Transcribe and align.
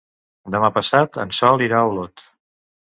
Demà 0.55 0.71
passat 0.79 1.21
en 1.27 1.37
Sol 1.43 1.67
irà 1.69 1.85
a 1.85 1.95
Olot. 1.95 2.29